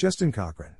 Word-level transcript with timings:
Justin 0.00 0.32
Cochrane. 0.32 0.76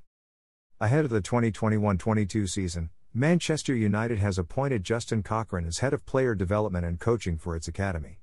Ahead 0.80 1.04
of 1.04 1.10
the 1.10 1.20
2021 1.20 1.98
22 1.98 2.46
season, 2.46 2.88
Manchester 3.12 3.74
United 3.74 4.18
has 4.18 4.38
appointed 4.38 4.82
Justin 4.82 5.22
Cochrane 5.22 5.66
as 5.66 5.80
head 5.80 5.92
of 5.92 6.06
player 6.06 6.34
development 6.34 6.86
and 6.86 6.98
coaching 6.98 7.36
for 7.36 7.54
its 7.54 7.68
academy. 7.68 8.20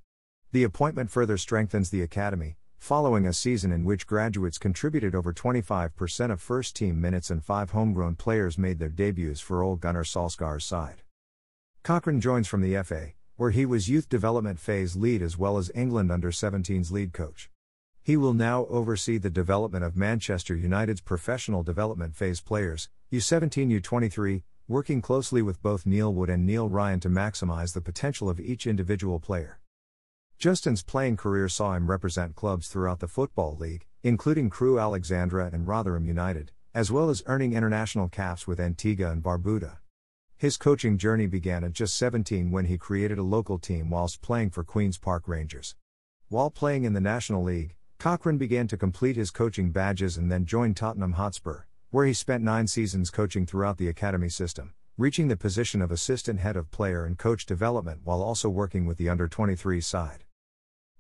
The 0.54 0.63
appointment 0.63 1.12
further 1.12 1.38
strengthens 1.38 1.91
the 1.91 2.02
academy, 2.02 2.57
following 2.79 3.28
a 3.28 3.33
season 3.33 3.71
in 3.71 3.86
which 3.86 4.07
graduates 4.07 4.57
contributed 4.57 5.13
over 5.13 5.31
25% 5.31 6.31
of 6.31 6.41
first 6.41 6.75
team 6.75 7.00
minutes 7.00 7.29
and 7.29 7.45
five 7.45 7.70
homegrown 7.70 8.16
players 8.16 8.57
made 8.57 8.79
their 8.79 8.89
debuts 8.89 9.39
for 9.39 9.61
Ole 9.61 9.75
Gunnar 9.75 10.04
Solskjaer's 10.04 10.66
side. 10.66 11.04
Cochrane 11.84 12.20
joins 12.20 12.48
from 12.48 12.61
the 12.61 12.82
FA, 12.82 13.09
where 13.36 13.52
he 13.52 13.68
was 13.68 13.88
youth 13.88 14.09
development 14.09 14.59
phase 14.59 14.95
lead 14.95 15.21
as 15.21 15.38
well 15.38 15.59
as 15.59 15.70
England 15.75 16.11
under 16.11 16.32
17's 16.32 16.91
lead 16.91 17.14
coach. 17.14 17.52
He 18.08 18.16
will 18.16 18.34
now 18.34 18.68
oversee 18.68 19.18
the 19.18 19.30
development 19.30 19.84
of 19.84 19.98
Manchester 19.98 20.55
United's 20.55 21.02
professional 21.02 21.62
development 21.62 22.16
phase 22.16 22.40
players, 22.40 22.88
U17 23.12 23.81
U23, 23.81 24.44
working 24.66 25.02
closely 25.02 25.41
with 25.41 25.62
both 25.62 25.86
Neil 25.86 26.14
Wood 26.14 26.30
and 26.30 26.45
Neil 26.45 26.70
Ryan 26.70 27.02
to 27.02 27.09
maximize 27.09 27.73
the 27.73 27.81
potential 27.81 28.30
of 28.30 28.40
each 28.40 28.66
individual 28.66 29.20
player. 29.20 29.59
Justin's 30.40 30.84
playing 30.84 31.17
career 31.17 31.50
saw 31.50 31.73
him 31.73 31.90
represent 31.90 32.38
clubs 32.38 32.70
throughout 32.70 33.02
the 33.02 33.09
Football 33.09 33.58
League, 33.59 33.86
including 34.04 34.50
Crewe 34.50 34.80
Alexandra 34.80 35.50
and 35.52 35.67
Rotherham 35.67 36.05
United, 36.05 36.53
as 36.73 36.89
well 36.89 37.09
as 37.09 37.23
earning 37.26 37.52
international 37.52 38.08
caps 38.08 38.48
with 38.48 38.58
Antigua 38.58 39.12
and 39.12 39.22
Barbuda. 39.22 39.80
His 40.38 40.55
coaching 40.55 40.98
journey 40.98 41.28
began 41.28 41.66
at 41.66 41.73
just 41.73 41.98
17 41.98 42.52
when 42.52 42.67
he 42.67 42.78
created 42.78 43.17
a 43.17 43.23
local 43.23 43.59
team 43.59 43.89
whilst 43.89 44.22
playing 44.22 44.52
for 44.52 44.64
Queen's 44.64 44.98
Park 44.98 45.28
Rangers. 45.28 45.76
While 46.30 46.50
playing 46.50 46.86
in 46.86 46.94
the 46.94 47.02
National 47.02 47.44
League, 47.44 47.73
Cochrane 48.00 48.38
began 48.38 48.68
to 48.68 48.78
complete 48.78 49.16
his 49.16 49.32
coaching 49.32 49.72
badges 49.72 50.18
and 50.18 50.32
then 50.32 50.46
joined 50.46 50.78
Tottenham 50.78 51.14
Hotspur, 51.14 51.62
where 51.90 52.06
he 52.06 52.14
spent 52.14 52.44
nine 52.44 52.68
seasons 52.68 53.10
coaching 53.10 53.48
throughout 53.48 53.80
the 53.80 53.88
academy 53.88 54.30
system, 54.30 54.76
reaching 55.00 55.30
the 55.30 55.36
position 55.36 55.81
of 55.81 55.89
assistant 55.89 56.39
head 56.39 56.56
of 56.56 56.70
player 56.70 57.06
and 57.06 57.17
coach 57.17 57.48
development 57.48 58.02
while 58.04 58.22
also 58.22 58.50
working 58.50 58.86
with 58.86 59.00
the 59.00 59.09
under 59.09 59.28
23 59.28 59.81
side. 59.81 60.26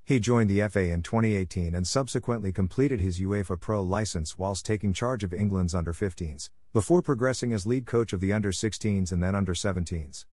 He 0.03 0.19
joined 0.19 0.49
the 0.49 0.67
FA 0.69 0.89
in 0.89 1.03
2018 1.03 1.75
and 1.75 1.85
subsequently 1.85 2.51
completed 2.51 2.99
his 2.99 3.19
UEFA 3.19 3.59
Pro 3.59 3.83
license 3.83 4.39
whilst 4.39 4.65
taking 4.65 4.91
charge 4.91 5.23
of 5.23 5.35
England's 5.35 5.75
under 5.75 5.93
15s, 5.93 6.49
before 6.73 7.03
progressing 7.03 7.53
as 7.53 7.67
lead 7.67 7.85
coach 7.85 8.11
of 8.11 8.21
the 8.21 8.33
under 8.33 8.51
16s 8.51 9.11
and 9.11 9.21
then 9.21 9.35
under 9.35 9.53
17s. 9.53 10.25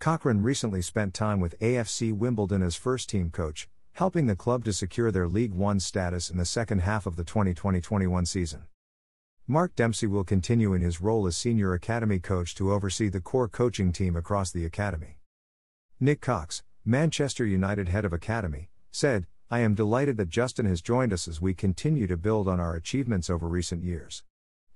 Cochrane 0.00 0.42
recently 0.42 0.82
spent 0.82 1.14
time 1.14 1.38
with 1.38 1.58
AFC 1.60 2.12
Wimbledon 2.12 2.62
as 2.62 2.74
first 2.74 3.08
team 3.08 3.30
coach, 3.30 3.68
helping 3.98 4.26
the 4.26 4.36
club 4.36 4.64
to 4.64 4.72
secure 4.72 5.10
their 5.10 5.26
League 5.26 5.52
One 5.52 5.80
status 5.80 6.30
in 6.30 6.38
the 6.38 6.44
second 6.44 6.82
half 6.82 7.04
of 7.04 7.16
the 7.16 7.24
2020 7.24 7.80
21 7.80 8.26
season. 8.26 8.62
Mark 9.48 9.74
Dempsey 9.74 10.06
will 10.06 10.22
continue 10.22 10.72
in 10.72 10.82
his 10.82 11.00
role 11.00 11.26
as 11.26 11.36
senior 11.36 11.74
academy 11.74 12.20
coach 12.20 12.54
to 12.54 12.72
oversee 12.72 13.08
the 13.08 13.20
core 13.20 13.48
coaching 13.48 13.90
team 13.90 14.14
across 14.14 14.52
the 14.52 14.64
academy. 14.64 15.18
Nick 15.98 16.20
Cox, 16.20 16.62
Manchester 16.84 17.44
United 17.44 17.88
head 17.88 18.04
of 18.04 18.12
academy, 18.12 18.70
said, 18.92 19.26
I 19.50 19.58
am 19.58 19.74
delighted 19.74 20.16
that 20.18 20.28
Justin 20.28 20.66
has 20.66 20.80
joined 20.80 21.12
us 21.12 21.26
as 21.26 21.40
we 21.40 21.52
continue 21.52 22.06
to 22.06 22.16
build 22.16 22.46
on 22.46 22.60
our 22.60 22.76
achievements 22.76 23.28
over 23.28 23.48
recent 23.48 23.82
years. 23.82 24.22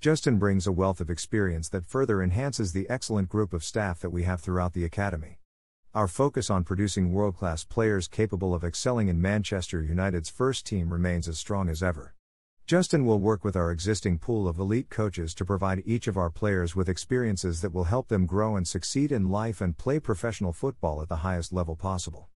Justin 0.00 0.38
brings 0.38 0.66
a 0.66 0.72
wealth 0.72 1.00
of 1.00 1.10
experience 1.10 1.68
that 1.68 1.86
further 1.86 2.24
enhances 2.24 2.72
the 2.72 2.90
excellent 2.90 3.28
group 3.28 3.52
of 3.52 3.62
staff 3.62 4.00
that 4.00 4.10
we 4.10 4.24
have 4.24 4.40
throughout 4.40 4.72
the 4.72 4.84
academy. 4.84 5.38
Our 5.94 6.08
focus 6.08 6.48
on 6.48 6.64
producing 6.64 7.12
world 7.12 7.36
class 7.36 7.64
players 7.64 8.08
capable 8.08 8.54
of 8.54 8.64
excelling 8.64 9.08
in 9.08 9.20
Manchester 9.20 9.82
United's 9.82 10.30
first 10.30 10.64
team 10.64 10.90
remains 10.90 11.28
as 11.28 11.38
strong 11.38 11.68
as 11.68 11.82
ever. 11.82 12.14
Justin 12.66 13.04
will 13.04 13.18
work 13.18 13.44
with 13.44 13.56
our 13.56 13.70
existing 13.70 14.18
pool 14.18 14.48
of 14.48 14.58
elite 14.58 14.88
coaches 14.88 15.34
to 15.34 15.44
provide 15.44 15.82
each 15.84 16.06
of 16.06 16.16
our 16.16 16.30
players 16.30 16.74
with 16.74 16.88
experiences 16.88 17.60
that 17.60 17.74
will 17.74 17.84
help 17.84 18.08
them 18.08 18.24
grow 18.24 18.56
and 18.56 18.66
succeed 18.66 19.12
in 19.12 19.28
life 19.28 19.60
and 19.60 19.76
play 19.76 20.00
professional 20.00 20.54
football 20.54 21.02
at 21.02 21.10
the 21.10 21.16
highest 21.16 21.52
level 21.52 21.76
possible. 21.76 22.30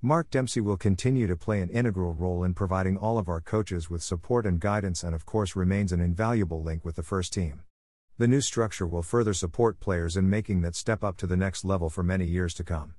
Mark 0.00 0.30
Dempsey 0.30 0.60
will 0.60 0.76
continue 0.76 1.26
to 1.26 1.34
play 1.34 1.60
an 1.60 1.70
integral 1.70 2.14
role 2.14 2.44
in 2.44 2.54
providing 2.54 2.96
all 2.96 3.18
of 3.18 3.28
our 3.28 3.40
coaches 3.40 3.90
with 3.90 4.00
support 4.00 4.46
and 4.46 4.60
guidance 4.60 5.02
and, 5.02 5.12
of 5.12 5.26
course, 5.26 5.56
remains 5.56 5.90
an 5.90 6.00
invaluable 6.00 6.62
link 6.62 6.84
with 6.84 6.94
the 6.94 7.02
first 7.02 7.32
team. 7.32 7.62
The 8.18 8.26
new 8.26 8.40
structure 8.40 8.86
will 8.86 9.02
further 9.02 9.34
support 9.34 9.78
players 9.78 10.16
in 10.16 10.30
making 10.30 10.62
that 10.62 10.74
step 10.74 11.04
up 11.04 11.18
to 11.18 11.26
the 11.26 11.36
next 11.36 11.66
level 11.66 11.90
for 11.90 12.02
many 12.02 12.24
years 12.24 12.54
to 12.54 12.64
come. 12.64 12.94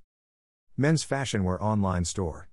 Men's 0.77 1.03
Fashion 1.03 1.43
Wear 1.43 1.61
Online 1.63 2.05
Store. 2.05 2.49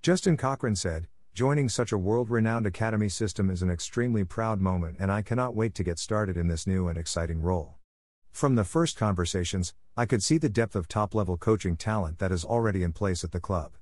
Justin 0.00 0.38
Cochrane 0.38 0.74
said, 0.74 1.06
Joining 1.34 1.68
such 1.68 1.92
a 1.92 1.98
world 1.98 2.30
renowned 2.30 2.64
academy 2.66 3.10
system 3.10 3.50
is 3.50 3.60
an 3.60 3.70
extremely 3.70 4.24
proud 4.24 4.58
moment, 4.58 4.96
and 5.00 5.12
I 5.12 5.20
cannot 5.20 5.54
wait 5.54 5.74
to 5.74 5.84
get 5.84 5.98
started 5.98 6.38
in 6.38 6.48
this 6.48 6.66
new 6.66 6.88
and 6.88 6.96
exciting 6.96 7.42
role. 7.42 7.74
From 8.30 8.54
the 8.54 8.64
first 8.64 8.96
conversations, 8.96 9.74
I 9.94 10.06
could 10.06 10.22
see 10.22 10.38
the 10.38 10.48
depth 10.48 10.74
of 10.74 10.88
top 10.88 11.14
level 11.14 11.36
coaching 11.36 11.76
talent 11.76 12.20
that 12.20 12.32
is 12.32 12.42
already 12.42 12.82
in 12.82 12.94
place 12.94 13.22
at 13.22 13.32
the 13.32 13.40
club. 13.40 13.72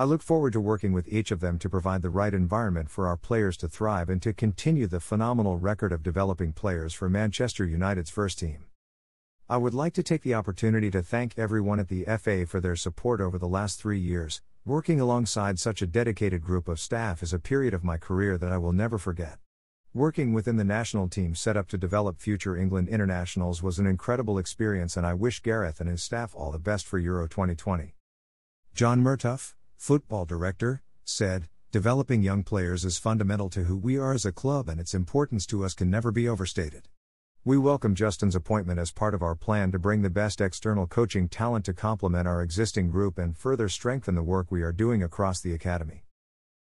I 0.00 0.04
look 0.04 0.22
forward 0.22 0.54
to 0.54 0.62
working 0.62 0.94
with 0.94 1.12
each 1.12 1.30
of 1.30 1.40
them 1.40 1.58
to 1.58 1.68
provide 1.68 2.00
the 2.00 2.08
right 2.08 2.32
environment 2.32 2.88
for 2.88 3.06
our 3.06 3.18
players 3.18 3.58
to 3.58 3.68
thrive 3.68 4.08
and 4.08 4.22
to 4.22 4.32
continue 4.32 4.86
the 4.86 4.98
phenomenal 4.98 5.58
record 5.58 5.92
of 5.92 6.02
developing 6.02 6.54
players 6.54 6.94
for 6.94 7.10
Manchester 7.10 7.66
United's 7.66 8.08
first 8.08 8.38
team. 8.38 8.64
I 9.46 9.58
would 9.58 9.74
like 9.74 9.92
to 9.92 10.02
take 10.02 10.22
the 10.22 10.32
opportunity 10.32 10.90
to 10.92 11.02
thank 11.02 11.38
everyone 11.38 11.78
at 11.78 11.88
the 11.88 12.06
FA 12.18 12.46
for 12.46 12.62
their 12.62 12.76
support 12.76 13.20
over 13.20 13.36
the 13.36 13.46
last 13.46 13.78
three 13.78 13.98
years. 13.98 14.40
Working 14.64 15.02
alongside 15.02 15.58
such 15.58 15.82
a 15.82 15.86
dedicated 15.86 16.40
group 16.40 16.66
of 16.66 16.80
staff 16.80 17.22
is 17.22 17.34
a 17.34 17.38
period 17.38 17.74
of 17.74 17.84
my 17.84 17.98
career 17.98 18.38
that 18.38 18.52
I 18.52 18.56
will 18.56 18.72
never 18.72 18.96
forget. 18.96 19.36
Working 19.92 20.32
within 20.32 20.56
the 20.56 20.64
national 20.64 21.08
team 21.08 21.34
set 21.34 21.58
up 21.58 21.68
to 21.68 21.76
develop 21.76 22.18
future 22.18 22.56
England 22.56 22.88
internationals 22.88 23.62
was 23.62 23.78
an 23.78 23.86
incredible 23.86 24.38
experience, 24.38 24.96
and 24.96 25.06
I 25.06 25.12
wish 25.12 25.42
Gareth 25.42 25.78
and 25.78 25.90
his 25.90 26.02
staff 26.02 26.34
all 26.34 26.50
the 26.50 26.58
best 26.58 26.86
for 26.86 26.98
Euro 26.98 27.28
2020. 27.28 27.92
John 28.72 29.02
Murtough, 29.02 29.52
football 29.80 30.26
director, 30.26 30.82
said, 31.06 31.48
Developing 31.72 32.22
young 32.22 32.42
players 32.42 32.84
is 32.84 32.98
fundamental 32.98 33.48
to 33.48 33.64
who 33.64 33.78
we 33.78 33.96
are 33.96 34.12
as 34.12 34.26
a 34.26 34.30
club, 34.30 34.68
and 34.68 34.78
its 34.78 34.92
importance 34.92 35.46
to 35.46 35.64
us 35.64 35.72
can 35.72 35.88
never 35.88 36.12
be 36.12 36.28
overstated. 36.28 36.88
We 37.46 37.56
welcome 37.56 37.94
Justin's 37.94 38.34
appointment 38.34 38.78
as 38.78 38.92
part 38.92 39.14
of 39.14 39.22
our 39.22 39.34
plan 39.34 39.72
to 39.72 39.78
bring 39.78 40.02
the 40.02 40.10
best 40.10 40.42
external 40.42 40.86
coaching 40.86 41.30
talent 41.30 41.64
to 41.64 41.72
complement 41.72 42.28
our 42.28 42.42
existing 42.42 42.90
group 42.90 43.16
and 43.16 43.34
further 43.34 43.70
strengthen 43.70 44.14
the 44.14 44.22
work 44.22 44.48
we 44.50 44.60
are 44.60 44.70
doing 44.70 45.02
across 45.02 45.40
the 45.40 45.54
academy. 45.54 46.04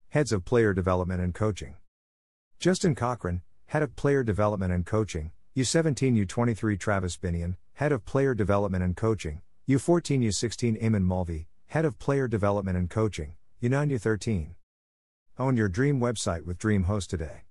Heads 0.09 0.33
of 0.33 0.45
Player 0.45 0.75
Development 0.75 1.23
and 1.23 1.33
Coaching 1.33 1.77
Justin 2.59 2.97
Cochrane, 2.97 3.43
Head 3.67 3.85
of 3.85 3.95
Player 3.95 4.25
Development 4.25 4.73
and 4.73 4.85
Coaching, 4.85 5.31
U17 5.57 6.27
U23 6.27 6.77
Travis 6.77 7.17
Binnion, 7.17 7.55
Head 7.75 7.93
of 7.93 8.05
Player 8.05 8.35
Development 8.35 8.83
and 8.83 8.97
Coaching, 8.97 9.43
U14 9.69 10.25
U16 10.25 10.83
Eamon 10.83 11.03
Mulvey, 11.03 11.47
Head 11.69 11.85
of 11.85 11.99
Player 11.99 12.29
Development 12.29 12.77
and 12.77 12.89
Coaching, 12.89 13.35
U9 13.61 13.91
U13. 13.93 14.55
Own 15.39 15.57
your 15.57 15.69
dream 15.69 16.01
website 16.01 16.45
with 16.47 16.59
DreamHost 16.59 17.09
today. 17.09 17.43